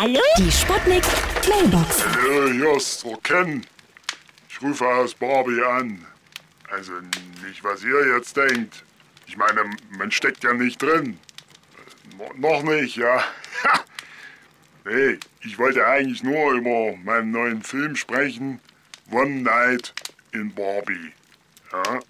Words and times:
Hallo? 0.00 0.22
Die 0.38 0.50
Sputnik 0.50 1.04
Mailbox. 1.46 2.06
Hallo, 2.06 2.50
hier 2.50 2.74
ist 2.74 3.04
der 3.04 3.18
Ken. 3.18 3.66
Ich 4.48 4.62
rufe 4.62 4.86
aus 4.86 5.14
Barbie 5.14 5.62
an. 5.62 6.06
Also 6.70 6.92
nicht, 7.44 7.62
was 7.62 7.84
ihr 7.84 8.16
jetzt 8.16 8.34
denkt. 8.34 8.82
Ich 9.26 9.36
meine, 9.36 9.62
man 9.90 10.10
steckt 10.10 10.42
ja 10.42 10.54
nicht 10.54 10.80
drin. 10.80 11.20
No, 12.16 12.32
noch 12.38 12.62
nicht, 12.62 12.96
ja. 12.96 13.22
nee, 14.86 15.18
ich 15.42 15.58
wollte 15.58 15.86
eigentlich 15.86 16.22
nur 16.22 16.52
über 16.52 16.96
meinen 17.04 17.32
neuen 17.32 17.62
Film 17.62 17.94
sprechen. 17.94 18.58
One 19.10 19.42
Night 19.42 19.92
in 20.32 20.54
Barbie. 20.54 21.12
Ja. 21.72 22.00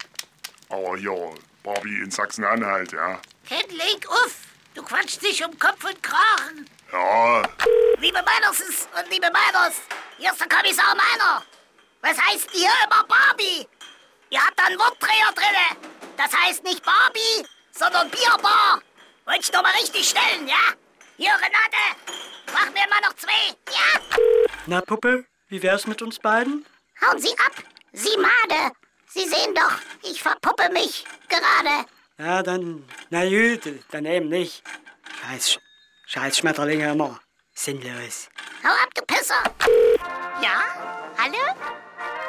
Aber 0.69 0.95
hier, 0.95 1.35
Barbie 1.61 1.99
in 1.99 2.09
Sachsen-Anhalt, 2.09 2.93
ja. 2.93 3.19
Ken, 3.49 3.69
leg 3.69 4.07
auf. 4.07 4.37
Du 4.75 4.81
quatschst 4.81 5.21
dich 5.21 5.43
um 5.43 5.59
Kopf 5.59 5.83
und 5.83 6.01
Kragen. 6.01 6.70
Meinerses 8.51 8.87
und 8.97 9.09
liebe 9.09 9.27
Meiners, 9.31 9.75
hier 10.17 10.31
ist 10.31 10.41
der 10.41 10.49
Kommissar 10.49 10.93
Meiner. 10.95 11.41
Was 12.01 12.17
heißt 12.17 12.49
hier 12.51 12.69
immer 12.83 13.03
Barbie? 13.05 13.65
Ihr 14.29 14.45
habt 14.45 14.59
da 14.59 14.65
einen 14.65 14.77
Wortdreher 14.77 15.31
drinne. 15.33 15.89
Das 16.17 16.33
heißt 16.35 16.63
nicht 16.63 16.83
Barbie, 16.83 17.47
sondern 17.71 18.09
Bierbar. 18.09 18.81
Wollt 19.25 19.39
ich 19.39 19.53
noch 19.53 19.61
mal 19.61 19.71
richtig 19.71 20.09
stellen, 20.09 20.47
ja? 20.47 20.73
Hier, 21.15 21.31
Renate, 21.31 21.97
mach 22.51 22.65
mir 22.71 22.87
mal 22.89 22.99
noch 23.01 23.15
zwei. 23.15 23.55
Ja? 23.69 24.19
Na, 24.65 24.81
Puppe, 24.81 25.25
wie 25.47 25.63
wär's 25.63 25.87
mit 25.87 26.01
uns 26.01 26.19
beiden? 26.19 26.65
Hauen 27.01 27.19
Sie 27.19 27.31
ab, 27.45 27.53
Sie 27.93 28.17
Made. 28.17 28.71
Sie 29.07 29.27
sehen 29.29 29.55
doch, 29.55 29.77
ich 30.03 30.21
verpuppe 30.21 30.69
mich 30.73 31.05
gerade. 31.29 31.85
Ja, 32.17 32.43
dann, 32.43 32.85
na 33.09 33.23
gut, 33.23 33.61
dann 33.91 34.05
eben 34.05 34.27
nicht. 34.29 34.63
Scheiß, 35.21 35.59
Scheiß 36.05 36.37
Schmetterlinge 36.37 36.91
immer. 36.91 37.19
Sinnlos. 37.53 38.29
Hau 38.63 38.69
ab, 38.69 38.89
du 38.93 39.01
Pisser. 39.07 39.41
Ja? 40.39 40.61
Hallo? 41.17 41.41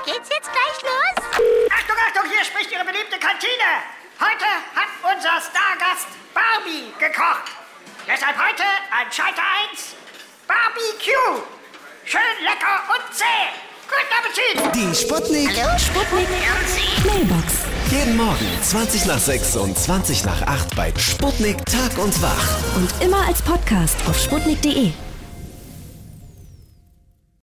Geht's 0.06 0.30
jetzt 0.30 0.48
gleich 0.48 0.78
los? 0.80 1.24
Achtung, 1.68 1.96
Achtung, 2.08 2.30
hier 2.30 2.42
spricht 2.42 2.72
Ihre 2.72 2.84
beliebte 2.84 3.18
Kantine. 3.20 3.84
Heute 4.18 4.48
hat 4.72 4.88
unser 5.04 5.36
Stargast 5.44 6.08
Barbie 6.32 6.88
gekocht. 6.98 7.52
Deshalb 8.08 8.32
heute 8.38 8.64
an 8.88 9.12
Schalter 9.12 9.44
1 9.72 9.92
Barbecue. 10.48 11.44
Schön 12.06 12.20
lecker 12.44 12.80
und 12.88 13.14
zäh. 13.14 13.52
Guten 13.92 14.12
Appetit. 14.16 14.74
Die 14.74 14.94
Sputnik. 14.96 15.50
Sputnik 15.78 16.28
Mailbox. 17.04 17.52
Jeden 17.90 18.16
Morgen 18.16 18.48
20 18.62 19.04
nach 19.04 19.18
6 19.18 19.56
und 19.56 19.78
20 19.78 20.24
nach 20.24 20.40
8 20.46 20.76
bei 20.76 20.94
Sputnik 20.96 21.58
Tag 21.66 21.98
und 21.98 22.22
Wach. 22.22 22.76
Und 22.76 22.90
immer 23.02 23.26
als 23.26 23.42
Podcast 23.42 23.96
auf 24.08 24.18
sputnik.de. 24.18 24.92